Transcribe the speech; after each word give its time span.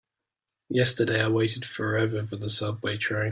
Yesterday 0.69 1.21
I 1.21 1.27
waited 1.27 1.63
forever 1.63 2.25
for 2.25 2.35
the 2.37 2.49
subway 2.49 2.97
train. 2.97 3.29